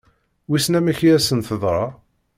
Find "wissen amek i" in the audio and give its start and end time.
0.49-1.09